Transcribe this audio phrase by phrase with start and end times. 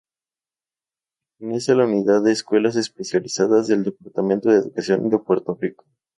[1.37, 5.85] Pertenece a la Unidad de Escuelas Especializadas del Departamento de Educación de Puerto Rico.